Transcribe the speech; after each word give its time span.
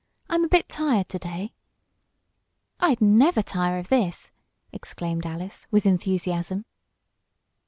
"I'm 0.31 0.43
a 0.43 0.47
bit 0.49 0.67
tired 0.67 1.09
to 1.09 1.19
day." 1.19 1.53
"I'd 2.79 3.01
never 3.01 3.43
tire 3.43 3.77
of 3.77 3.89
this!" 3.89 4.31
exclaimed 4.73 5.27
Alice, 5.27 5.67
with 5.69 5.85
enthusiasm. 5.85 6.65